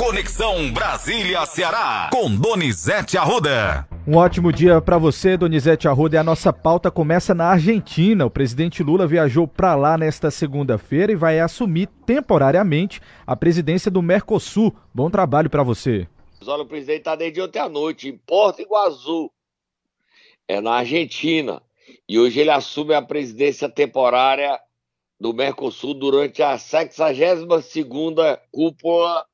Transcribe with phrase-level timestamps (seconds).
[0.00, 3.86] Conexão Brasília-Ceará, com Donizete Arruda.
[4.06, 6.16] Um ótimo dia para você, Donizete Arruda.
[6.16, 8.24] E a nossa pauta começa na Argentina.
[8.24, 14.00] O presidente Lula viajou para lá nesta segunda-feira e vai assumir temporariamente a presidência do
[14.00, 14.74] Mercosul.
[14.94, 16.08] Bom trabalho para você.
[16.46, 19.30] Olha, o presidente está desde ontem à noite em Porto Iguaçu,
[20.48, 21.60] é na Argentina.
[22.08, 24.58] E hoje ele assume a presidência temporária
[25.20, 29.26] do Mercosul durante a 62ª cúpula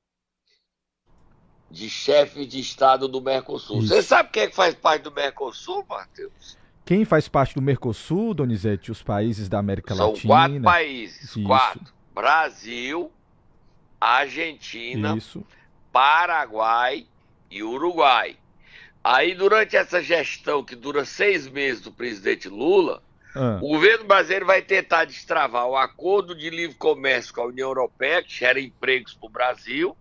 [1.71, 3.79] de chefes de Estado do Mercosul.
[3.79, 3.89] Isso.
[3.89, 6.57] Você sabe quem é que faz parte do Mercosul, Matheus?
[6.85, 8.93] Quem faz parte do Mercosul, Donizete?
[8.93, 10.21] Os países da América São Latina?
[10.21, 11.23] São quatro países.
[11.25, 11.43] Isso.
[11.43, 11.97] Quatro.
[12.15, 13.13] Brasil,
[14.01, 15.45] Argentina, Isso.
[15.93, 17.07] Paraguai
[17.51, 18.37] e Uruguai.
[19.03, 23.03] Aí, durante essa gestão que dura seis meses do presidente Lula,
[23.35, 23.59] ah.
[23.63, 28.23] o governo brasileiro vai tentar destravar o acordo de livre comércio com a União Europeia,
[28.23, 29.97] que gera empregos para o Brasil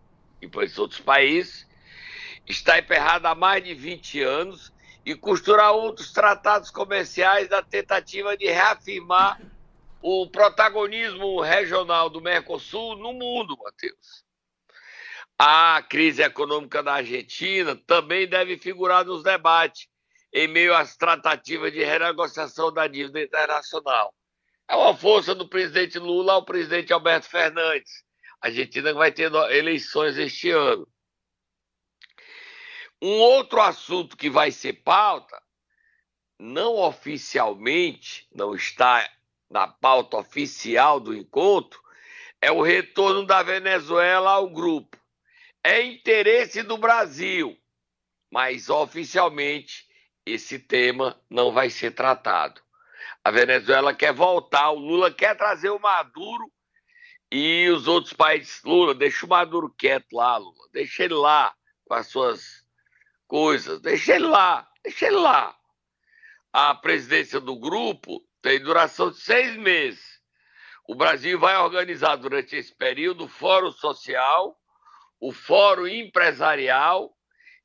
[0.54, 1.68] os outros países,
[2.48, 4.74] está emperrado há mais de 20 anos
[5.06, 9.40] e costurar outros tratados comerciais na tentativa de reafirmar
[10.02, 14.24] o protagonismo regional do Mercosul no mundo, Matheus.
[15.38, 19.88] A crise econômica da Argentina também deve figurar nos debates
[20.32, 24.14] em meio às tratativas de renegociação da dívida internacional.
[24.68, 28.05] É uma força do presidente Lula ao presidente Alberto Fernandes.
[28.46, 30.88] A Argentina vai ter eleições este ano.
[33.02, 35.42] Um outro assunto que vai ser pauta,
[36.40, 39.10] não oficialmente, não está
[39.50, 41.82] na pauta oficial do encontro,
[42.40, 44.96] é o retorno da Venezuela ao grupo.
[45.64, 47.58] É interesse do Brasil,
[48.32, 49.88] mas oficialmente
[50.24, 52.62] esse tema não vai ser tratado.
[53.24, 56.54] A Venezuela quer voltar, o Lula quer trazer o Maduro
[57.36, 58.64] e os outros países.
[58.64, 60.70] Lula, deixa o Maduro quieto lá, Lula.
[60.72, 62.66] Deixa ele lá com as suas
[63.28, 63.82] coisas.
[63.82, 65.54] Deixa ele lá, deixa ele lá.
[66.54, 70.22] A presidência do grupo tem duração de seis meses.
[70.88, 74.58] O Brasil vai organizar durante esse período o Fórum Social,
[75.20, 77.14] o Fórum Empresarial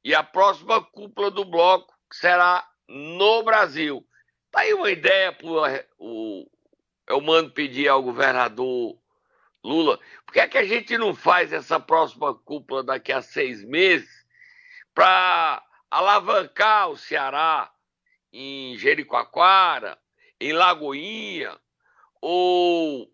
[0.03, 4.05] e a próxima cúpula do bloco, será no Brasil.
[4.51, 6.51] Tá aí uma ideia para o
[7.07, 9.00] eu mando pedir ao governador
[9.63, 13.63] Lula, por que, é que a gente não faz essa próxima cúpula daqui a seis
[13.63, 14.25] meses
[14.95, 17.71] para alavancar o Ceará
[18.33, 19.99] em Jericoacoara,
[20.41, 21.59] em Lagoinha
[22.21, 23.13] ou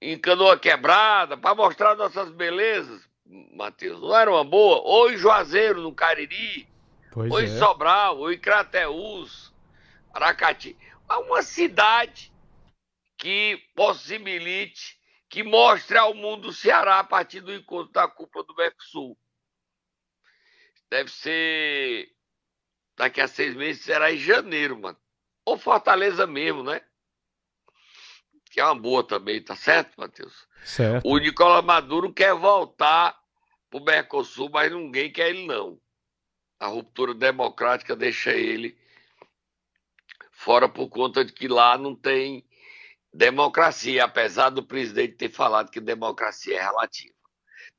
[0.00, 4.00] em Canoa Quebrada, para mostrar nossas belezas, Matheus.
[4.00, 4.80] Não era uma boa?
[4.82, 6.68] Ou em Juazeiro, no Cariri,
[7.10, 7.44] pois ou é.
[7.44, 9.52] em Sobral, ou em Crateús,
[10.12, 10.76] Aracati.
[11.08, 12.32] Uma cidade
[13.16, 14.98] que possibilite,
[15.34, 19.18] que mostre ao mundo o Ceará a partir do encontro da cúpula do Mercosul
[20.88, 22.14] deve ser
[22.96, 24.96] daqui a seis meses, será em janeiro, mano.
[25.44, 26.80] Ou Fortaleza mesmo, né?
[28.48, 30.46] Que é uma boa também, tá certo, Matheus?
[30.64, 31.04] Certo.
[31.04, 33.20] O Nicolas Maduro quer voltar
[33.68, 35.80] pro Mercosul, mas ninguém quer ele, não.
[36.60, 38.78] A ruptura democrática deixa ele
[40.30, 42.46] fora por conta de que lá não tem
[43.14, 47.14] democracia, apesar do presidente ter falado que democracia é relativa.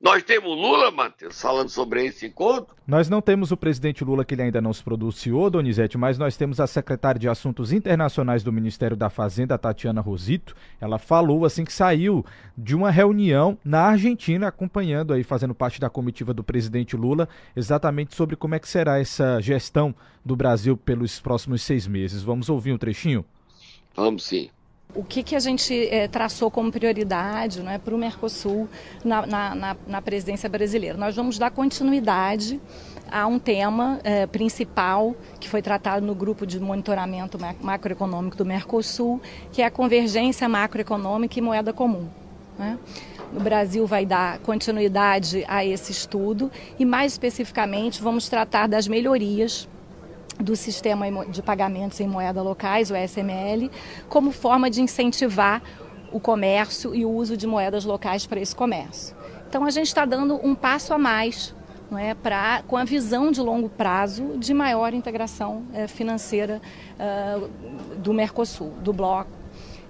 [0.02, 2.76] Nós temos Lula, Matheus, falando sobre esse encontro?
[2.86, 6.36] Nós não temos o presidente Lula, que ele ainda não se pronunciou, Donizete, mas nós
[6.36, 10.56] temos a secretária de Assuntos Internacionais do Ministério da Fazenda, Tatiana Rosito.
[10.82, 12.26] Ela falou assim que saiu
[12.58, 18.16] de uma reunião na Argentina, acompanhando aí, fazendo parte da comitiva do presidente Lula, exatamente
[18.16, 22.22] sobre como é que será essa gestão do Brasil pelos próximos seis meses.
[22.22, 23.26] Vamos ouvir um trechinho?
[23.96, 24.50] Vamos sim
[24.94, 28.68] o que, que a gente é, traçou como prioridade né, para o Mercosul
[29.04, 30.98] na, na, na, presidência brasileira.
[30.98, 32.62] Nós vamos dar continuidade
[33.12, 39.22] a um tema é, principal que foi tratado no grupo de monitoramento macroeconômico do Mercosul,
[39.52, 42.08] que é a convergência macroeconômica e moeda comum.
[42.58, 42.80] Né?
[43.36, 49.68] O Brasil vai dar continuidade a esse estudo e, mais especificamente, vamos tratar das melhorias
[50.40, 53.72] do sistema de pagamentos em moeda locais, o SML,
[54.10, 55.62] como forma de incentivar
[56.12, 59.16] o comércio e o uso de moedas locais para esse comércio.
[59.48, 61.54] Então a gente está dando um passo a mais
[61.90, 66.62] não é, pra, com a visão de longo prazo de maior integração é, financeira
[66.98, 67.40] é,
[67.98, 69.45] do Mercosul, do bloco.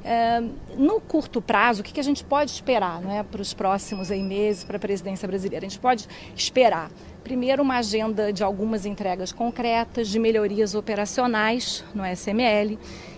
[0.07, 0.39] É,
[0.77, 4.11] no curto prazo, o que, que, a gente pode esperar não é, para os próximos
[4.11, 5.65] aí, meses para a presidência brasileira?
[5.65, 6.91] A gente pode esperar
[7.25, 12.77] Primeiro, uma agenda de algumas entregas concretas, de melhorias operacionais no SML,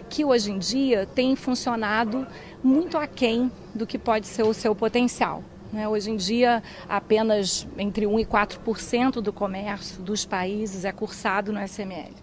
[0.09, 2.25] que hoje em dia tem funcionado
[2.63, 5.43] muito aquém do que pode ser o seu potencial.
[5.73, 5.89] Né?
[5.89, 11.59] Hoje em dia, apenas entre 1% e 4% do comércio dos países é cursado no
[11.59, 12.13] SML.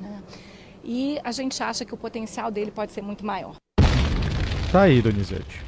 [0.00, 0.22] Né?
[0.82, 3.56] E a gente acha que o potencial dele pode ser muito maior.
[4.74, 5.62] Tá aí, Donizete.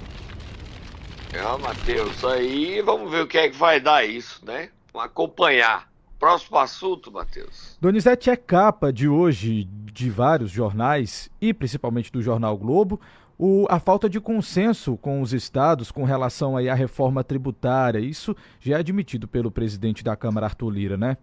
[1.32, 4.70] É, Matheus, aí vamos ver o que é que vai dar isso, né?
[4.92, 5.88] Vamos acompanhar.
[6.18, 7.78] Próximo assunto, Matheus.
[7.80, 13.00] Donizete é capa de hoje de vários jornais e principalmente do jornal Globo.
[13.38, 18.00] O, a falta de consenso com os estados com relação aí à reforma tributária.
[18.00, 21.16] Isso já é admitido pelo presidente da Câmara, Arthur Lira, né?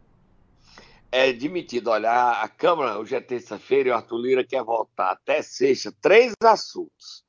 [1.11, 1.89] É admitido.
[1.89, 6.31] Olha, a Câmara, hoje é terça-feira, e o Arthur Lira quer votar até sexta três
[6.41, 7.23] assuntos.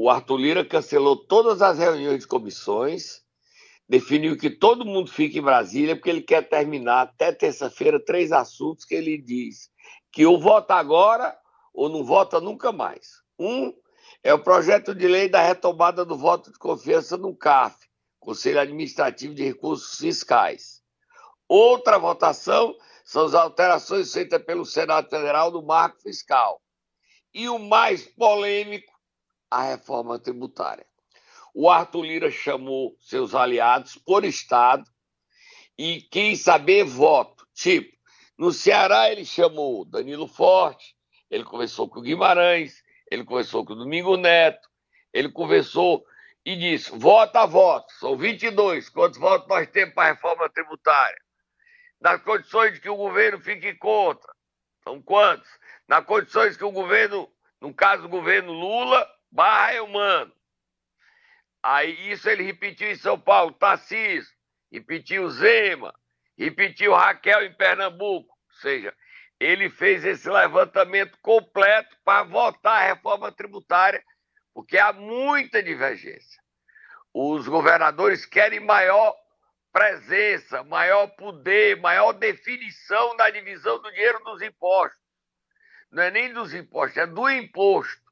[0.00, 3.20] O Arthur Lira cancelou todas as reuniões de comissões,
[3.88, 8.84] definiu que todo mundo fique em Brasília, porque ele quer terminar até terça-feira três assuntos
[8.84, 9.68] que ele diz
[10.12, 11.36] que ou vota agora
[11.74, 13.24] ou não vota nunca mais.
[13.36, 13.74] Um
[14.22, 17.76] é o projeto de lei da retomada do voto de confiança no CAF,
[18.20, 20.80] Conselho Administrativo de Recursos Fiscais.
[21.48, 22.72] Outra votação
[23.04, 26.62] são as alterações feitas pelo Senado Federal do marco fiscal.
[27.34, 28.97] E o mais polêmico,
[29.50, 30.86] a reforma tributária.
[31.54, 34.84] O Arthur Lira chamou seus aliados por Estado
[35.76, 37.46] e quis saber voto.
[37.54, 37.96] Tipo,
[38.36, 40.94] no Ceará ele chamou Danilo Forte,
[41.30, 44.68] ele conversou com o Guimarães, ele conversou com o Domingo Neto,
[45.12, 46.04] ele conversou
[46.44, 48.88] e disse: vota a voto, são 22.
[48.88, 51.18] Quantos votos nós temos para a reforma tributária?
[52.00, 54.32] Nas condições de que o governo fique contra,
[54.84, 55.50] são quantos?
[55.88, 57.28] Nas condições que o governo,
[57.60, 60.32] no caso do governo Lula, barra é humano.
[61.62, 64.32] Aí isso ele repetiu em São Paulo, Tarcísio,
[64.70, 65.94] repetiu Zema,
[66.36, 68.32] repetiu Raquel em Pernambuco.
[68.32, 68.94] Ou seja,
[69.40, 74.02] ele fez esse levantamento completo para votar a reforma tributária,
[74.54, 76.42] porque há muita divergência.
[77.12, 79.14] Os governadores querem maior
[79.72, 85.00] presença, maior poder, maior definição da divisão do dinheiro dos impostos.
[85.90, 88.07] Não é nem dos impostos, é do imposto.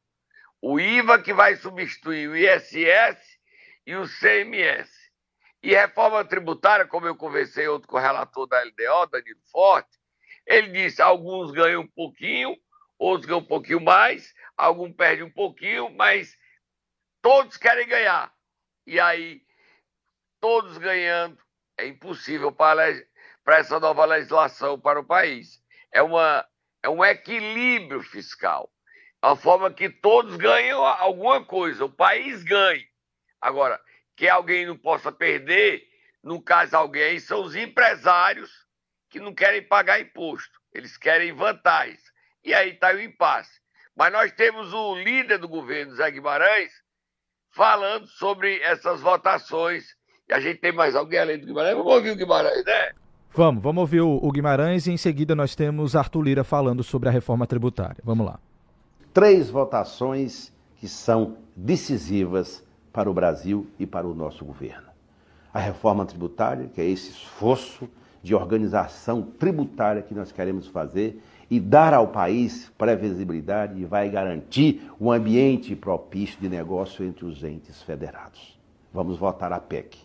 [0.68, 3.38] O IVA que vai substituir o ISS
[3.86, 4.90] e o CMS.
[5.62, 9.96] E reforma tributária, como eu conversei outro com o relator da LDO, Danilo Forte,
[10.44, 12.56] ele disse: alguns ganham um pouquinho,
[12.98, 16.36] outros ganham um pouquinho mais, alguns perdem um pouquinho, mas
[17.22, 18.34] todos querem ganhar.
[18.84, 19.42] E aí,
[20.40, 21.38] todos ganhando,
[21.78, 22.92] é impossível para,
[23.44, 25.62] para essa nova legislação para o país.
[25.92, 26.44] É, uma,
[26.82, 28.68] é um equilíbrio fiscal.
[29.26, 32.86] A forma que todos ganham alguma coisa, o país ganhe.
[33.40, 33.80] Agora,
[34.14, 35.82] que alguém não possa perder,
[36.22, 38.52] no caso alguém, são os empresários
[39.10, 41.98] que não querem pagar imposto, eles querem vantagens.
[42.44, 43.50] E aí está o impasse.
[43.96, 46.70] Mas nós temos o líder do governo, Zé Guimarães,
[47.50, 49.86] falando sobre essas votações.
[50.28, 51.76] E a gente tem mais alguém além do Guimarães?
[51.76, 52.92] Vamos ouvir o Guimarães, né?
[53.34, 57.12] Vamos, vamos ouvir o, Guimarães e em seguida nós temos Arthur Lira falando sobre a
[57.12, 58.00] reforma tributária.
[58.04, 58.38] Vamos lá.
[59.16, 64.88] Três votações que são decisivas para o Brasil e para o nosso governo.
[65.54, 67.88] A reforma tributária, que é esse esforço
[68.22, 74.82] de organização tributária que nós queremos fazer e dar ao país previsibilidade e vai garantir
[75.00, 78.58] um ambiente propício de negócio entre os entes federados.
[78.92, 79.96] Vamos votar a PEC.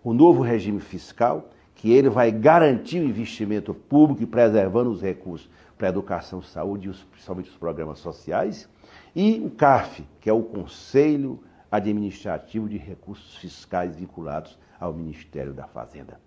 [0.00, 5.50] O novo regime fiscal, que ele vai garantir o investimento público e preservando os recursos
[5.84, 8.66] para educação, saúde e principalmente os programas sociais,
[9.14, 11.38] e o CARF, que é o Conselho
[11.70, 16.18] Administrativo de Recursos Fiscais vinculados ao Ministério da Fazenda.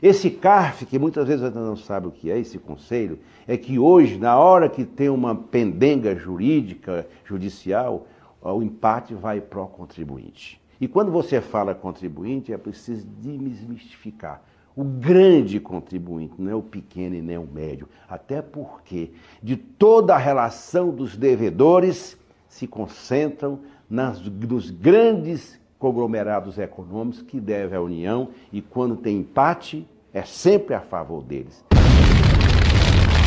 [0.00, 3.80] Esse CARF, que muitas vezes você não sabe o que é esse conselho, é que
[3.80, 8.06] hoje, na hora que tem uma pendenga jurídica, judicial,
[8.40, 10.60] o empate vai para o contribuinte.
[10.80, 14.40] E quando você fala contribuinte, é preciso desmistificar.
[14.74, 17.88] O grande contribuinte, não é o pequeno e nem o médio.
[18.08, 19.12] Até porque
[19.42, 22.16] de toda a relação dos devedores
[22.48, 29.86] se concentram nas, nos grandes conglomerados econômicos que deve à União e quando tem empate
[30.12, 31.64] é sempre a favor deles.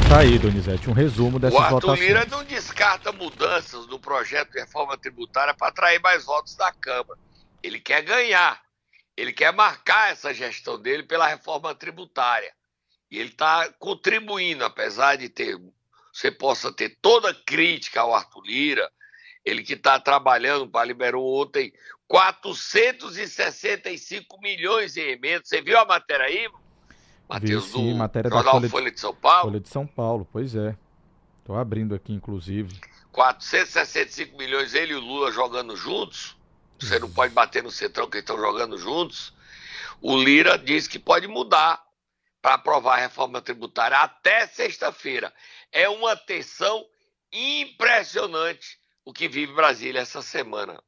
[0.07, 1.71] Tá aí, Donizete, um resumo dessas votações.
[1.71, 2.07] O Arthur votações.
[2.07, 7.19] Lira não descarta mudanças no projeto de reforma tributária para atrair mais votos da Câmara.
[7.63, 8.62] Ele quer ganhar.
[9.15, 12.51] Ele quer marcar essa gestão dele pela reforma tributária.
[13.11, 15.55] E ele está contribuindo, apesar de ter
[16.13, 18.87] você possa ter toda crítica ao Arthur Lira,
[19.43, 21.73] ele que está trabalhando, para liberou ontem
[22.07, 25.49] 465 milhões em emendas.
[25.49, 26.47] Você viu a matéria aí,
[27.27, 27.65] Matheus?
[27.65, 29.49] sim, matéria da Folha, Folha de São Paulo?
[29.49, 30.77] Folha de São Paulo, pois é.
[31.39, 32.79] Estou abrindo aqui, inclusive.
[33.11, 36.37] 465 milhões, ele e o Lula jogando juntos.
[36.87, 39.33] Você não pode bater no centrão que estão jogando juntos.
[40.01, 41.81] O Lira diz que pode mudar
[42.41, 45.33] para aprovar a reforma tributária até sexta-feira.
[45.71, 46.85] É uma tensão
[47.31, 50.81] impressionante o que vive Brasília essa semana,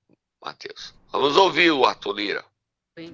[0.44, 0.94] Matheus.
[1.12, 2.46] Vamos ouvir o Arthur Lira.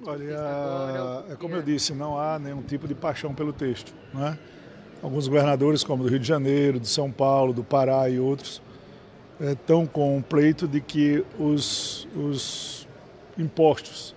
[0.06, 3.92] Olha, é como eu disse, não há nenhum tipo de paixão pelo texto.
[4.14, 4.38] Né?
[5.02, 8.62] Alguns governadores, como do Rio de Janeiro, de São Paulo, do Pará e outros,
[9.50, 12.86] estão com um pleito de que os, os
[13.36, 14.14] impostos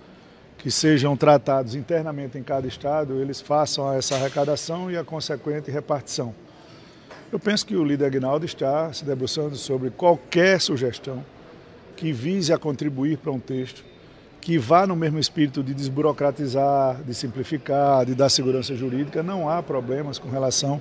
[0.57, 6.33] que sejam tratados internamente em cada estado, eles façam essa arrecadação e a consequente repartição.
[7.31, 11.23] Eu penso que o líder Agnaldo está se debruçando sobre qualquer sugestão
[11.95, 13.83] que vise a contribuir para um texto
[14.41, 19.23] que vá no mesmo espírito de desburocratizar, de simplificar, de dar segurança jurídica.
[19.23, 20.79] Não há problemas com relação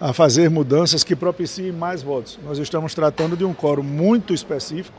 [0.00, 2.38] a fazer mudanças que propiciem mais votos.
[2.44, 4.96] Nós estamos tratando de um quórum muito específico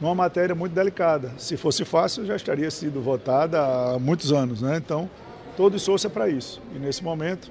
[0.00, 1.32] numa matéria muito delicada.
[1.38, 4.60] Se fosse fácil, já estaria sido votada há muitos anos.
[4.60, 4.76] Né?
[4.76, 5.08] Então,
[5.56, 6.60] todo esforço é para isso.
[6.74, 7.50] E nesse momento,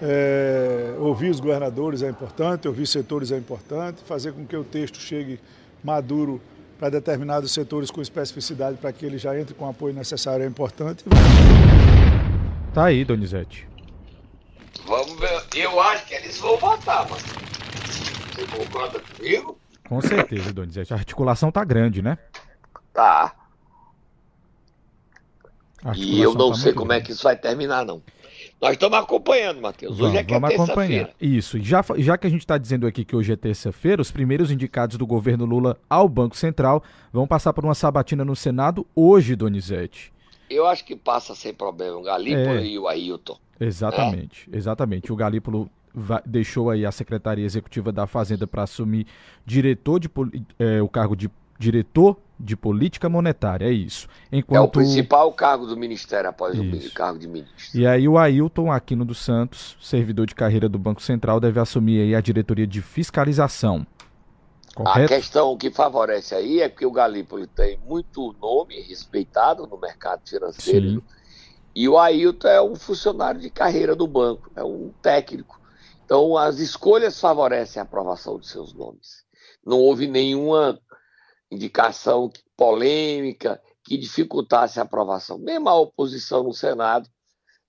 [0.00, 4.98] é, ouvir os governadores é importante, ouvir setores é importante, fazer com que o texto
[4.98, 5.40] chegue
[5.82, 6.40] maduro
[6.78, 10.48] para determinados setores com especificidade para que ele já entre com o apoio necessário é
[10.48, 11.04] importante.
[12.74, 13.73] Tá aí, Donizete.
[15.54, 15.72] Vamos.
[15.72, 19.58] Eu acho que eles vão votar, mas você concorda comigo?
[19.88, 20.92] Com certeza, Donizete.
[20.92, 22.18] A articulação tá grande, né?
[22.92, 23.34] Tá.
[25.94, 27.02] E eu não tá sei como grande.
[27.02, 28.02] é que isso vai terminar, não.
[28.60, 30.00] Nós estamos acompanhando, Matheus.
[30.00, 31.10] Hoje é que é vamos é acompanhar.
[31.20, 31.58] Isso.
[31.60, 34.96] Já, já que a gente está dizendo aqui que hoje é terça-feira, os primeiros indicados
[34.96, 36.82] do governo Lula ao Banco Central
[37.12, 40.12] vão passar por uma sabatina no Senado hoje, Donizete.
[40.48, 41.98] Eu acho que passa sem problema.
[41.98, 42.64] O Galípolo é.
[42.64, 43.38] e o Ailton.
[43.58, 44.56] Exatamente, é.
[44.56, 45.12] exatamente.
[45.12, 45.70] O Galípolo
[46.26, 49.06] deixou aí a Secretaria Executiva da Fazenda para assumir
[49.46, 50.10] diretor de,
[50.58, 54.08] é, o cargo de diretor de política monetária, é isso.
[54.30, 54.58] Enquanto...
[54.58, 56.88] É o principal cargo do Ministério após isso.
[56.88, 57.78] o cargo de ministro.
[57.78, 62.00] E aí o Ailton Aquino dos Santos, servidor de carreira do Banco Central, deve assumir
[62.00, 63.86] aí a diretoria de fiscalização.
[64.74, 65.14] Correto?
[65.14, 70.28] A questão que favorece aí é que o Galípoli tem muito nome respeitado no mercado
[70.28, 70.90] financeiro.
[70.90, 71.02] Sim.
[71.74, 75.60] E o Ailton é um funcionário de carreira do banco, é um técnico.
[76.04, 79.24] Então, as escolhas favorecem a aprovação de seus nomes.
[79.64, 80.78] Não houve nenhuma
[81.50, 85.38] indicação polêmica que dificultasse a aprovação.
[85.38, 87.08] Mesmo a oposição no Senado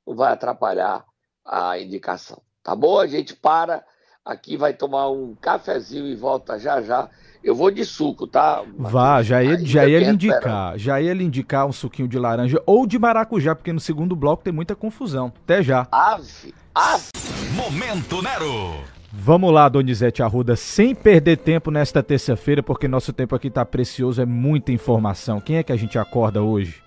[0.05, 1.03] não vai atrapalhar
[1.43, 2.41] a indicação.
[2.61, 2.99] Tá bom?
[2.99, 3.85] A gente para
[4.25, 7.09] aqui, vai tomar um cafezinho e volta já já.
[7.45, 8.63] Eu vou de suco, tá?
[8.75, 10.75] Vá, já ia, já ia lhe indicar.
[10.79, 14.43] Já ia lhe indicar um suquinho de laranja ou de maracujá, porque no segundo bloco
[14.43, 15.31] tem muita confusão.
[15.43, 15.87] Até já.
[15.91, 17.09] Ave, ave.
[17.55, 18.73] Momento Nero.
[19.11, 24.19] Vamos lá, Donizete Arruda, sem perder tempo nesta terça-feira, porque nosso tempo aqui tá precioso,
[24.19, 25.39] é muita informação.
[25.39, 26.81] Quem é que a gente acorda hoje?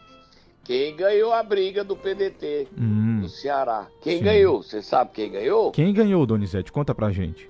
[0.65, 3.87] Quem ganhou a briga do PDT hum, do Ceará?
[4.03, 4.25] Quem sim.
[4.25, 4.61] ganhou?
[4.61, 5.71] Você sabe quem ganhou?
[5.71, 6.73] Quem ganhou, Donizete?
[6.73, 7.49] Conta pra gente.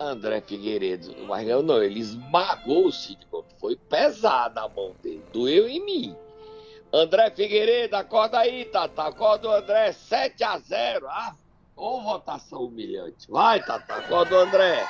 [0.00, 1.14] André Figueiredo.
[1.26, 3.26] Mas não, não ele esmagou o Cid
[3.58, 5.22] Foi pesado a mão dele.
[5.32, 6.16] Doeu em mim.
[6.92, 9.02] André Figueiredo, acorda aí, Tata.
[9.02, 11.34] Acorda o André, 7 a 0 Ah,
[11.76, 13.30] Ô votação humilhante.
[13.30, 14.86] Vai, Tata, acorda o André.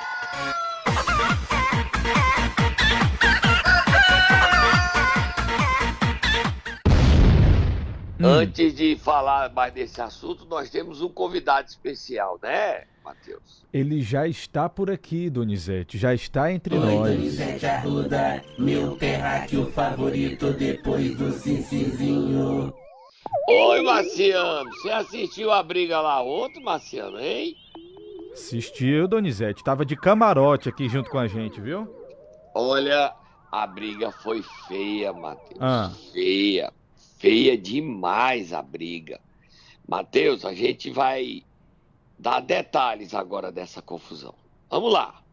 [8.19, 8.25] Hum.
[8.25, 13.65] Antes de falar mais desse assunto, nós temos um convidado especial, né, Matheus?
[13.73, 17.15] Ele já está por aqui, Donizete, já está entre Oi, nós.
[17.15, 22.71] Donizete Arruda, meu terráqueo favorito depois do Cincizinho.
[23.47, 24.69] Oi, Marciano.
[24.69, 27.55] Você assistiu a briga lá ontem, Marciano, hein?
[28.31, 29.63] Assistiu, Donizete.
[29.63, 31.87] Tava de camarote aqui junto com a gente, viu?
[32.53, 33.11] Olha,
[33.51, 35.59] a briga foi feia, Matheus.
[35.59, 35.91] Ah.
[36.13, 36.71] Feia.
[37.17, 39.19] Feia demais a briga.
[39.87, 41.43] Matheus, a gente vai
[42.19, 44.35] dar detalhes agora dessa confusão.
[44.69, 45.23] Vamos lá.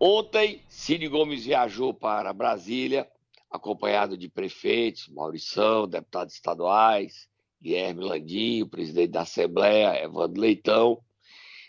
[0.00, 3.06] Ontem, Cid Gomes viajou para Brasília
[3.50, 7.28] acompanhado de prefeitos, Maurição, deputados estaduais,
[7.60, 11.02] Guilherme Landinho, presidente da Assembleia, Evandro Leitão.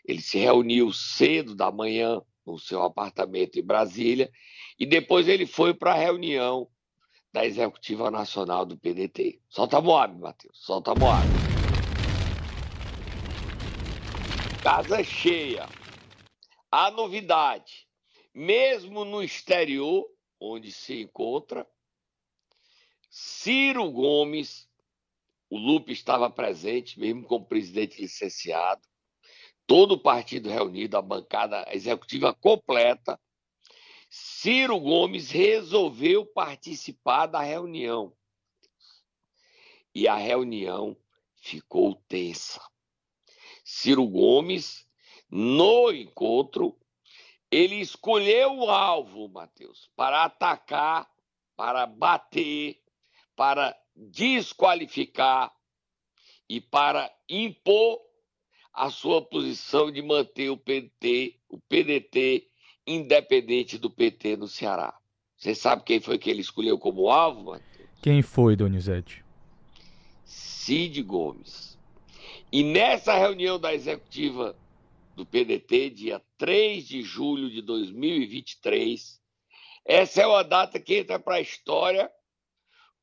[0.06, 4.30] Ele se reuniu cedo da manhã no seu apartamento em Brasília
[4.78, 6.68] e depois ele foi para a reunião
[7.32, 9.42] da Executiva Nacional do PDT.
[9.50, 11.49] Solta Moab, Matheus, solta Moab.
[14.62, 15.66] Casa cheia.
[16.70, 17.88] A novidade,
[18.34, 20.06] mesmo no exterior,
[20.38, 21.66] onde se encontra.
[23.10, 24.70] Ciro Gomes,
[25.50, 28.82] o Lupe estava presente, mesmo como presidente licenciado,
[29.66, 33.18] todo o partido reunido, a bancada executiva completa.
[34.10, 38.14] Ciro Gomes resolveu participar da reunião.
[39.96, 40.98] E a reunião
[41.34, 42.62] ficou tensa.
[43.72, 44.84] Ciro Gomes,
[45.30, 46.76] no encontro,
[47.52, 51.08] ele escolheu o alvo, Matheus, para atacar,
[51.56, 52.82] para bater,
[53.36, 55.54] para desqualificar
[56.50, 58.00] e para impor
[58.74, 62.50] a sua posição de manter o PT, o PDT
[62.88, 64.98] independente do PT no Ceará.
[65.38, 67.90] Você sabe quem foi que ele escolheu como alvo, Matheus?
[68.02, 69.24] Quem foi, Donizete?
[70.26, 71.69] Cid Gomes.
[72.52, 74.58] E nessa reunião da executiva
[75.16, 79.22] do PDT, dia 3 de julho de 2023,
[79.86, 82.12] essa é uma data que entra para a história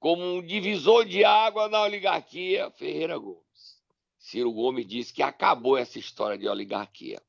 [0.01, 3.81] como um divisor de água na oligarquia Ferreira Gomes.
[4.19, 7.23] Ciro Gomes disse que acabou essa história de oligarquia.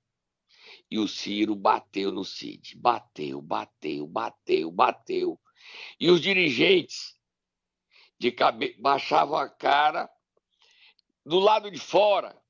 [0.90, 2.76] E o Ciro bateu no Cid.
[2.78, 5.40] Bateu, bateu, bateu, bateu.
[6.00, 7.16] E os dirigentes
[8.18, 8.76] de cabe...
[8.80, 10.10] baixavam a cara
[11.28, 12.42] do lado de fora.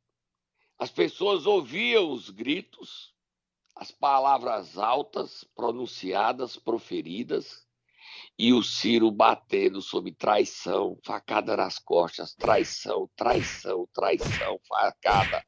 [0.78, 3.12] As pessoas ouviam os gritos,
[3.76, 7.66] as palavras altas pronunciadas, proferidas,
[8.38, 15.44] e o Ciro batendo sobre traição, facada nas costas, traição, traição, traição, facada.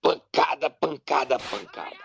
[0.00, 1.96] Pancada, pancada, pancada.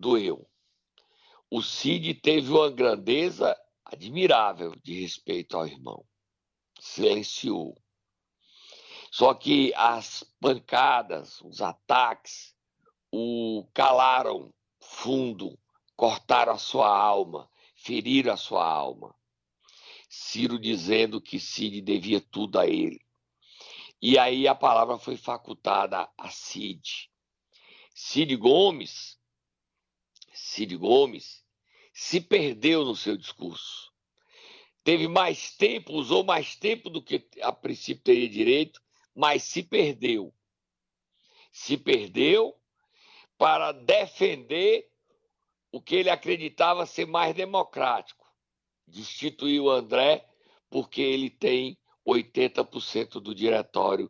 [0.00, 0.48] Doeu.
[1.50, 3.54] O Cid teve uma grandeza
[3.90, 6.04] admirável de respeito ao irmão.
[6.78, 7.76] Silenciou.
[9.10, 12.54] Só que as pancadas, os ataques,
[13.10, 15.58] o calaram fundo,
[15.96, 19.14] cortaram a sua alma, feriram a sua alma.
[20.08, 23.00] Ciro dizendo que Cid devia tudo a ele.
[24.00, 27.10] E aí a palavra foi facultada a Cid.
[27.94, 29.18] Cid Gomes,
[30.32, 31.44] Cid Gomes
[32.00, 33.92] se perdeu no seu discurso.
[34.84, 38.80] Teve mais tempo, usou mais tempo do que a princípio teria direito,
[39.12, 40.32] mas se perdeu.
[41.50, 42.56] Se perdeu
[43.36, 44.88] para defender
[45.72, 48.24] o que ele acreditava ser mais democrático.
[48.86, 50.24] Destituir o André
[50.70, 54.08] porque ele tem 80% do diretório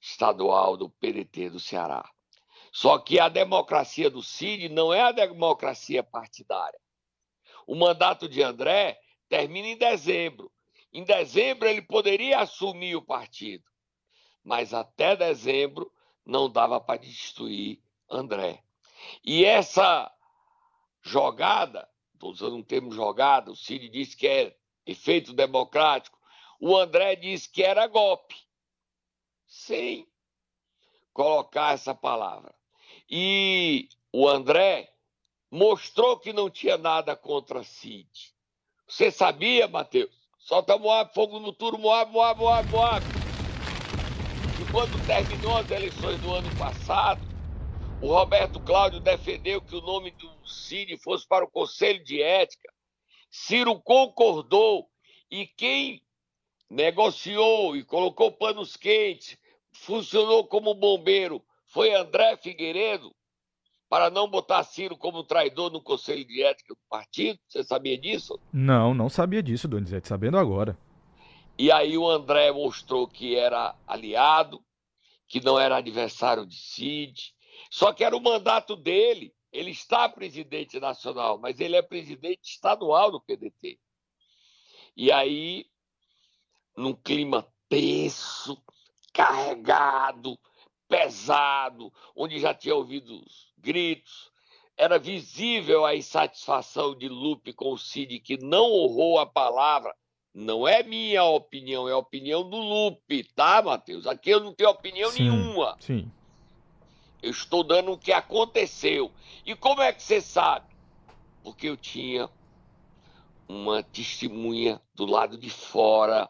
[0.00, 2.10] estadual do PDT do Ceará.
[2.72, 6.82] Só que a democracia do Cid não é a democracia partidária.
[7.66, 10.52] O mandato de André termina em dezembro.
[10.92, 13.64] Em dezembro ele poderia assumir o partido,
[14.44, 15.92] mas até dezembro
[16.24, 18.62] não dava para destituir André.
[19.24, 20.10] E essa
[21.02, 26.18] jogada, estou usando um termo jogada, o Cid disse que é efeito democrático,
[26.60, 28.36] o André disse que era golpe,
[29.46, 30.08] sem
[31.12, 32.54] colocar essa palavra.
[33.10, 34.93] E o André
[35.54, 38.34] mostrou que não tinha nada contra Cid.
[38.88, 40.10] Você sabia, Matheus?
[40.36, 43.06] Solta Moab, fogo no turno, Moab, Moab, Moab, Moab.
[44.58, 47.24] E quando terminou as eleições do ano passado,
[48.00, 52.74] o Roberto Cláudio defendeu que o nome do Cid fosse para o Conselho de Ética.
[53.30, 54.90] Ciro concordou
[55.30, 56.02] e quem
[56.68, 59.38] negociou e colocou panos quentes,
[59.72, 63.14] funcionou como bombeiro, foi André Figueiredo,
[63.94, 67.38] para não botar Ciro como traidor no Conselho de Ética do partido.
[67.46, 68.36] Você sabia disso?
[68.52, 70.76] Não, não sabia disso, Donizete, sabendo agora.
[71.56, 74.60] E aí o André mostrou que era aliado,
[75.28, 77.32] que não era adversário de Cid.
[77.70, 79.32] Só que era o mandato dele.
[79.52, 83.78] Ele está presidente nacional, mas ele é presidente estadual do PDT.
[84.96, 85.66] E aí
[86.76, 88.60] num clima tenso,
[89.12, 90.36] carregado,
[90.88, 94.32] pesado, onde já tinha ouvido os gritos.
[94.76, 99.94] Era visível a insatisfação de Lupe com o Cid, que não honrou a palavra.
[100.34, 104.04] Não é minha opinião, é a opinião do Lupe, tá, Matheus?
[104.06, 105.76] Aqui eu não tenho opinião sim, nenhuma.
[105.78, 106.10] Sim.
[107.22, 109.12] Eu estou dando o que aconteceu.
[109.46, 110.66] E como é que você sabe?
[111.42, 112.28] Porque eu tinha
[113.48, 116.28] uma testemunha do lado de fora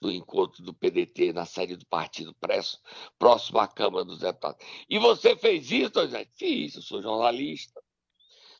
[0.00, 2.80] do encontro do PDT na sede do partido presso,
[3.18, 4.64] próximo à Câmara dos Deputados.
[4.88, 6.26] E você fez isso, José?
[6.36, 7.82] Fiz, eu sou jornalista.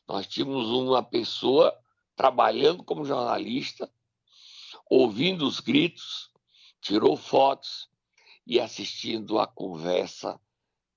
[0.07, 1.77] Nós tínhamos uma pessoa
[2.15, 3.91] trabalhando como jornalista,
[4.89, 6.31] ouvindo os gritos,
[6.81, 7.89] tirou fotos
[8.45, 10.39] e assistindo a conversa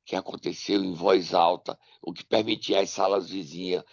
[0.06, 3.84] que aconteceu em voz alta, o que permitia às salas vizinhas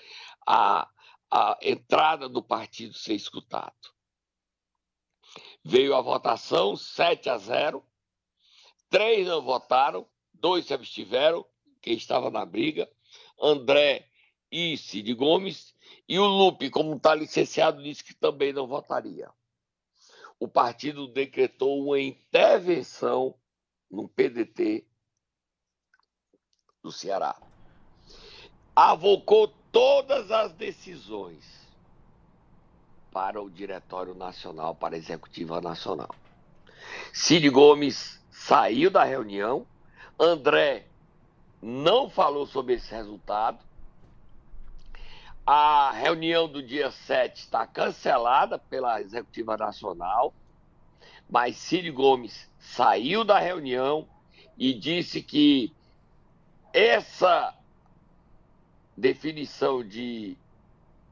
[0.48, 0.90] a,
[1.30, 3.97] a entrada do partido ser escutado.
[5.70, 7.84] Veio a votação 7 a 0.
[8.90, 11.46] Três não votaram, dois se abstiveram.
[11.82, 12.90] quem estava na briga,
[13.38, 14.08] André
[14.50, 15.76] e Cid Gomes,
[16.08, 19.30] e o Lupe, como está licenciado, disse que também não votaria.
[20.40, 23.36] O partido decretou uma intervenção
[23.92, 24.88] no PDT
[26.82, 27.36] do Ceará.
[28.74, 31.67] Avocou todas as decisões
[33.18, 36.14] para o Diretório Nacional, para a Executiva Nacional.
[37.12, 39.66] Cid Gomes saiu da reunião,
[40.20, 40.86] André
[41.60, 43.58] não falou sobre esse resultado,
[45.44, 50.32] a reunião do dia 7 está cancelada pela Executiva Nacional,
[51.28, 54.08] mas Ciro Gomes saiu da reunião
[54.56, 55.74] e disse que
[56.72, 57.52] essa
[58.96, 60.38] definição de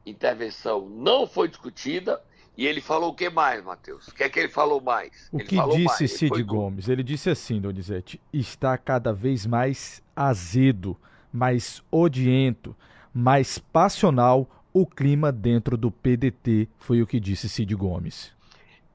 [0.06, 2.22] intervenção não foi discutida.
[2.56, 4.08] E ele falou o que mais, Matheus?
[4.08, 5.28] O que é que ele falou mais?
[5.30, 6.88] O ele que disse Cid Gomes?
[6.88, 10.96] Ele disse assim, Donizete, está cada vez mais azedo,
[11.30, 12.74] mais odiento
[13.16, 18.30] mais passional o clima dentro do PDT, foi o que disse Cid Gomes.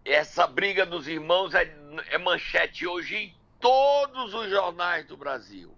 [0.05, 1.75] Essa briga dos irmãos é,
[2.11, 5.71] é manchete hoje em todos os jornais do Brasil.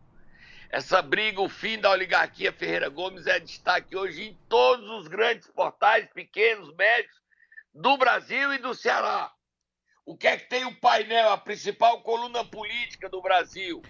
[0.74, 5.48] Essa briga, o fim da oligarquia Ferreira Gomes, é destaque hoje em todos os grandes
[5.52, 7.14] portais, pequenos, médios,
[7.72, 9.32] do Brasil e do Ceará.
[10.04, 13.84] O que é que tem o painel, a principal coluna política do Brasil?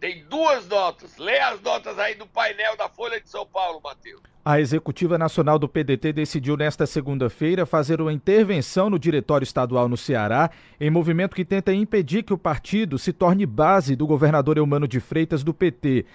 [0.00, 1.18] Tem duas notas.
[1.18, 4.22] Lê as notas aí do painel da Folha de São Paulo, Matheus.
[4.42, 9.98] A Executiva Nacional do PDT decidiu nesta segunda-feira fazer uma intervenção no Diretório Estadual no
[9.98, 14.88] Ceará, em movimento que tenta impedir que o partido se torne base do governador Eumano
[14.88, 16.06] de Freitas do PT.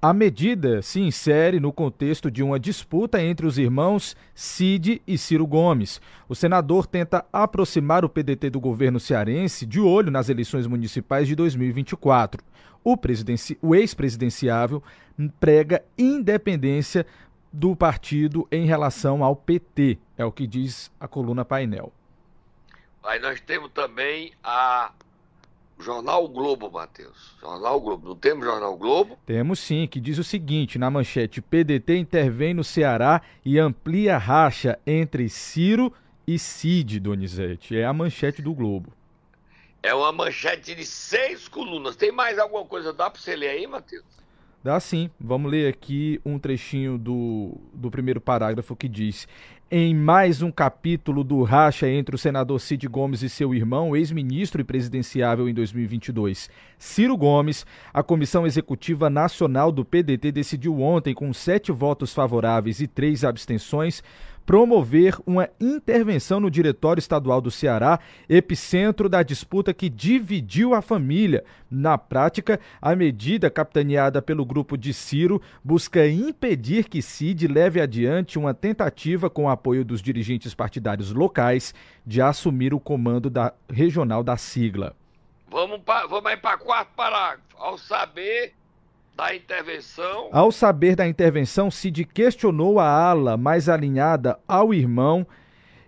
[0.00, 5.46] A medida se insere no contexto de uma disputa entre os irmãos Cid e Ciro
[5.46, 6.00] Gomes.
[6.28, 11.34] O senador tenta aproximar o PDT do governo cearense de olho nas eleições municipais de
[11.34, 12.44] 2024
[12.86, 12.96] o,
[13.62, 14.80] o ex-presidenciável
[15.40, 17.04] prega independência
[17.52, 21.92] do partido em relação ao PT, é o que diz a coluna painel.
[23.02, 24.92] Aí nós temos também a
[25.78, 27.36] Jornal Globo, Matheus.
[27.40, 28.08] Jornal Globo.
[28.08, 29.18] Não temos Jornal Globo?
[29.26, 34.78] Temos sim, que diz o seguinte, na manchete, PDT intervém no Ceará e amplia racha
[34.86, 35.92] entre Ciro
[36.26, 37.76] e Cid, Donizete.
[37.76, 38.92] É a manchete do Globo.
[39.82, 41.94] É uma manchete de seis colunas.
[41.94, 42.92] Tem mais alguma coisa?
[42.92, 44.04] Dá para você ler aí, Matheus?
[44.66, 45.08] Dá sim.
[45.20, 49.28] Vamos ler aqui um trechinho do, do primeiro parágrafo que diz:
[49.68, 54.60] Em mais um capítulo do racha entre o senador Cid Gomes e seu irmão, ex-ministro
[54.60, 56.48] e presidenciável em 2022,
[56.78, 62.86] Ciro Gomes, a Comissão Executiva Nacional do PDT decidiu ontem, com sete votos favoráveis e
[62.86, 64.04] três abstenções,
[64.46, 71.44] promover uma intervenção no Diretório Estadual do Ceará, epicentro da disputa que dividiu a família.
[71.68, 78.38] Na prática, a medida capitaneada pelo grupo de Ciro busca impedir que Cid leve adiante
[78.38, 81.74] uma tentativa com o apoio dos dirigentes partidários locais
[82.06, 84.94] de assumir o comando da regional da sigla.
[85.50, 87.44] Vamos, pra, vamos aí para quarto parágrafo.
[87.58, 88.54] Ao saber
[89.16, 90.28] da intervenção.
[90.30, 95.26] Ao saber da intervenção, Cid questionou a ala mais alinhada ao irmão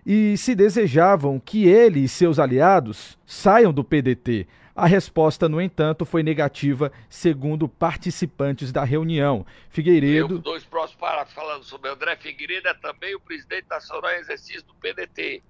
[0.03, 4.47] e se desejavam que ele e seus aliados saiam do PDT.
[4.75, 9.45] A resposta, no entanto, foi negativa, segundo participantes da reunião.
[9.69, 10.35] Figueiredo.
[10.35, 14.63] Eu, dois próximos parágrafos falando sobre André Figueiredo, é também o presidente nacional em exercício
[14.63, 15.43] do PDT.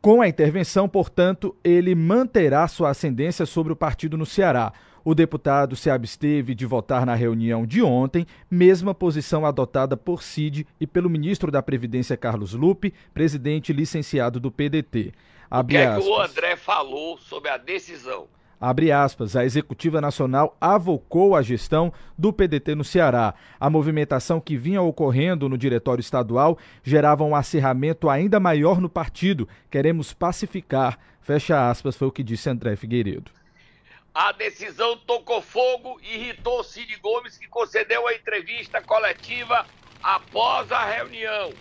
[0.00, 4.72] Com a intervenção, portanto, ele manterá sua ascendência sobre o partido no Ceará.
[5.04, 10.66] O deputado se absteve de votar na reunião de ontem, mesma posição adotada por Cid
[10.78, 15.12] e pelo ministro da Previdência Carlos Lupe, presidente licenciado do PDT.
[15.50, 18.28] Abre o que, é que o André falou sobre a decisão?
[18.60, 23.34] Abre aspas, a Executiva Nacional avocou a gestão do PDT no Ceará.
[23.58, 29.48] A movimentação que vinha ocorrendo no diretório estadual gerava um acirramento ainda maior no partido.
[29.70, 30.98] Queremos pacificar.
[31.22, 33.39] Fecha aspas, foi o que disse André Figueiredo.
[34.12, 39.66] A decisão tocou fogo e irritou Cid Gomes, que concedeu a entrevista coletiva
[40.02, 41.52] após a reunião.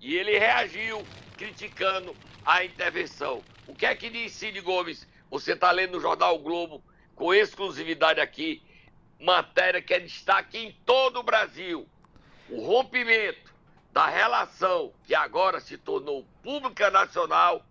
[0.00, 1.04] E ele reagiu
[1.36, 3.42] criticando a intervenção.
[3.66, 5.08] O que é que diz Cid Gomes?
[5.30, 6.84] Você está lendo no Jornal o Globo,
[7.16, 8.62] com exclusividade aqui,
[9.20, 11.88] matéria que é destaque em todo o Brasil.
[12.48, 13.52] O rompimento
[13.90, 17.66] da relação que agora se tornou pública nacional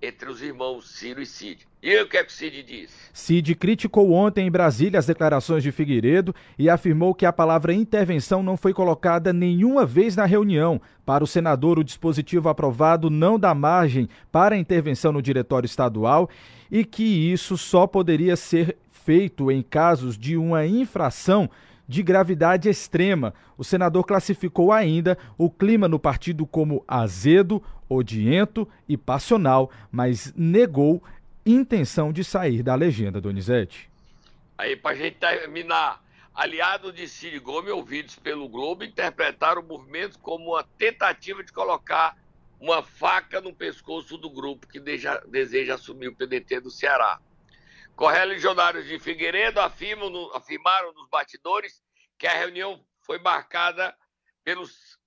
[0.00, 1.66] entre os irmãos Ciro e Cid.
[1.82, 2.90] E o que é que o Cid diz?
[3.12, 8.42] Cid criticou ontem em Brasília as declarações de Figueiredo e afirmou que a palavra intervenção
[8.42, 10.80] não foi colocada nenhuma vez na reunião.
[11.04, 16.28] Para o senador, o dispositivo aprovado não dá margem para intervenção no diretório estadual
[16.70, 21.48] e que isso só poderia ser feito em casos de uma infração
[21.88, 23.34] de gravidade extrema.
[23.56, 31.02] O senador classificou ainda o clima no partido como azedo, odiento e passional, mas negou
[31.44, 33.88] intenção de sair da legenda, Donizete.
[34.58, 36.02] Aí, para a gente terminar,
[36.34, 42.16] aliados de Ciro Gomes, ouvidos pelo Globo, interpretaram o movimento como uma tentativa de colocar
[42.58, 47.20] uma faca no pescoço do grupo que deseja, deseja assumir o PDT do Ceará.
[47.96, 51.82] Correligionários de Figueiredo afirmam no, afirmaram nos batidores
[52.18, 53.96] que a reunião foi marcada
[54.44, 54.98] pelos.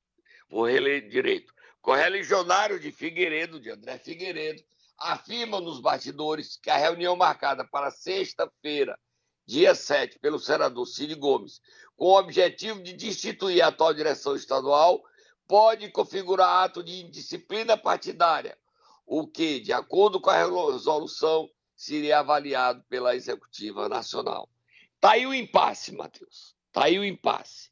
[0.49, 1.53] Vou reler direito.
[1.81, 4.63] Correligionários de Figueiredo, de André Figueiredo,
[4.97, 8.99] afirmam nos bastidores que a reunião marcada para sexta-feira,
[9.45, 11.61] dia 7, pelo senador Cid Gomes,
[11.95, 15.01] com o objetivo de destituir a atual direção estadual,
[15.47, 18.57] pode configurar ato de indisciplina partidária,
[19.05, 21.49] o que, de acordo com a resolução,
[21.79, 24.49] seria avaliado pela Executiva Nacional.
[24.95, 26.53] Está aí o impasse, Matheus.
[26.67, 27.71] Está aí o impasse.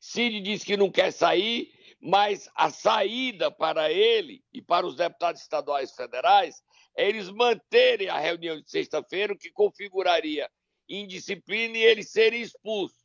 [0.00, 5.42] Cid diz que não quer sair, mas a saída para ele e para os deputados
[5.42, 6.62] estaduais e federais
[6.96, 10.50] é eles manterem a reunião de sexta-feira, que configuraria
[10.88, 13.04] indisciplina e eles serem expulsos.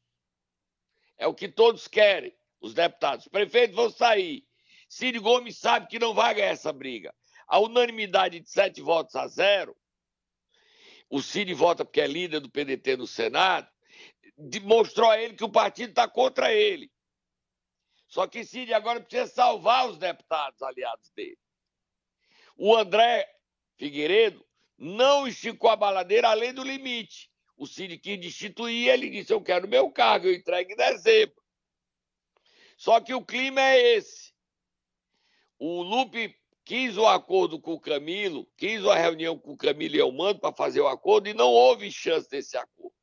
[1.18, 3.26] É o que todos querem, os deputados.
[3.26, 4.46] Os prefeitos vão sair.
[4.88, 7.14] Ciro Gomes sabe que não vai ganhar essa briga.
[7.46, 9.76] A unanimidade de sete votos a zero,
[11.10, 13.68] o Ciro vota porque é líder do PDT no Senado,
[14.64, 16.92] mostrou a ele que o partido está contra ele.
[18.08, 21.38] Só que Cid agora precisa salvar os deputados aliados dele.
[22.56, 23.28] O André
[23.78, 24.46] Figueiredo
[24.78, 27.30] não esticou a baladeira além do limite.
[27.56, 31.36] O Cid quis destituir, ele disse: Eu quero meu cargo, eu entrego em dezembro.
[32.78, 34.34] Só que o clima é esse.
[35.60, 36.39] O Lupe
[36.70, 40.56] quis o acordo com o Camilo, quis a reunião com o Camilo e Elmando para
[40.56, 42.94] fazer o acordo e não houve chance desse acordo.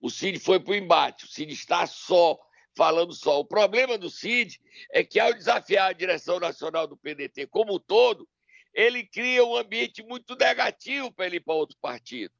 [0.00, 2.38] O Cid foi para o embate, o Cid está só
[2.76, 3.40] falando só.
[3.40, 4.60] O problema do Cid
[4.92, 8.28] é que, ao desafiar a direção nacional do PDT como um todo,
[8.72, 12.32] ele cria um ambiente muito negativo para ele ir para outro partido.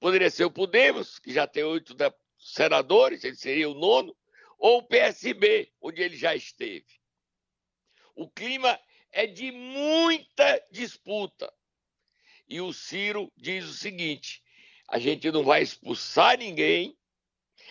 [0.00, 1.94] Poderia ser o Podemos, que já tem oito
[2.38, 4.16] senadores, ele seria o nono,
[4.58, 6.98] ou o PSB, onde ele já esteve.
[8.14, 8.80] O clima
[9.12, 11.52] é de muita disputa.
[12.48, 14.42] E o Ciro diz o seguinte:
[14.88, 16.96] a gente não vai expulsar ninguém,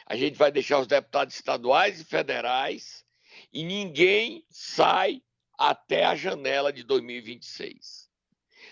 [0.06, 3.06] a gente vai deixar os deputados estaduais e federais
[3.52, 5.22] e ninguém sai
[5.58, 8.10] até a janela de 2026.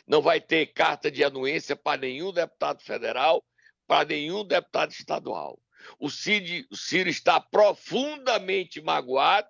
[0.06, 3.44] Não vai ter carta de anuência para nenhum deputado federal,
[3.86, 5.60] para nenhum deputado estadual.
[6.00, 9.50] O Cid, o Ciro está profundamente magoado,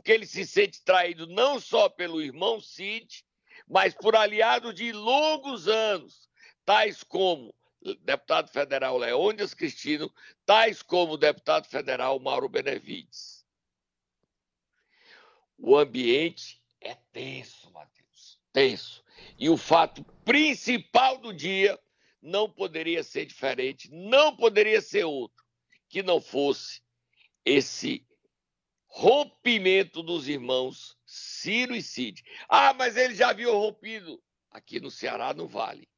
[0.00, 3.22] porque ele se sente traído não só pelo irmão Cid,
[3.68, 6.26] mas por aliados de longos anos,
[6.64, 7.54] tais como
[8.00, 10.10] deputado federal Leônidas Cristino,
[10.46, 13.44] tais como deputado federal Mauro Benevides.
[15.58, 19.04] O ambiente é tenso, Matheus, tenso.
[19.38, 21.78] E o fato principal do dia
[22.22, 25.44] não poderia ser diferente, não poderia ser outro,
[25.90, 26.80] que não fosse
[27.44, 28.06] esse
[28.90, 32.22] rompimento dos irmãos Ciro e Cid.
[32.48, 35.88] Ah, mas eles já haviam rompido aqui no Ceará, no Vale.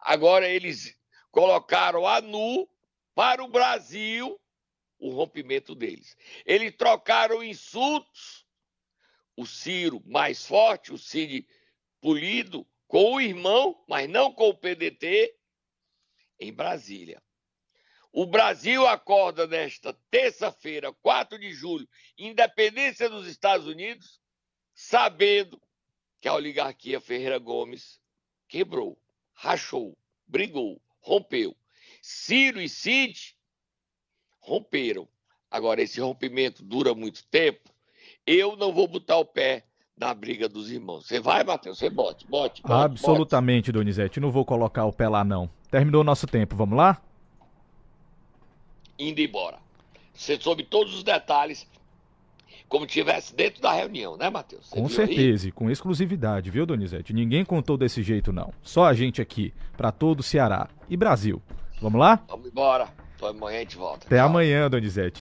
[0.00, 0.96] Agora eles
[1.30, 2.68] colocaram a nu
[3.14, 4.38] para o Brasil
[4.98, 6.16] o rompimento deles.
[6.46, 8.46] Eles trocaram insultos,
[9.36, 11.46] o Ciro mais forte, o Cid
[12.00, 15.34] polido, com o irmão, mas não com o PDT,
[16.38, 17.22] em Brasília.
[18.12, 24.20] O Brasil acorda nesta terça-feira, 4 de julho, independência dos Estados Unidos,
[24.74, 25.58] sabendo
[26.20, 27.98] que a oligarquia Ferreira Gomes
[28.46, 28.98] quebrou,
[29.32, 29.96] rachou,
[30.26, 31.56] brigou, rompeu.
[32.02, 33.34] Ciro e Cid
[34.40, 35.08] romperam.
[35.50, 37.70] Agora, esse rompimento dura muito tempo.
[38.26, 39.64] Eu não vou botar o pé
[39.96, 41.06] na briga dos irmãos.
[41.06, 41.78] Você vai, Matheus?
[41.78, 43.78] Você bote, bote, bote Absolutamente, bote.
[43.78, 44.20] Donizete.
[44.20, 45.48] Não vou colocar o pé lá, não.
[45.70, 46.54] Terminou o nosso tempo.
[46.54, 47.00] Vamos lá?
[48.98, 49.58] Indo embora.
[50.14, 51.66] Você soube todos os detalhes
[52.68, 54.70] como tivesse dentro da reunião, né, Matheus?
[54.70, 57.12] Com certeza, e com exclusividade, viu, Donizete?
[57.12, 58.50] Ninguém contou desse jeito, não.
[58.62, 61.42] Só a gente aqui, para todo o Ceará e Brasil.
[61.82, 62.24] Vamos lá?
[62.28, 62.88] Vamos embora.
[63.14, 64.06] Então amanhã a gente volta.
[64.06, 64.26] Até Tchau.
[64.26, 65.10] amanhã, Donizete.